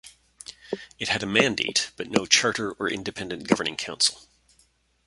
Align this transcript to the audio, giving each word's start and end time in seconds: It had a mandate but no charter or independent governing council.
It 0.97 1.09
had 1.09 1.21
a 1.21 1.27
mandate 1.27 1.91
but 1.95 2.09
no 2.09 2.25
charter 2.25 2.71
or 2.71 2.89
independent 2.89 3.47
governing 3.47 3.75
council. 3.77 4.21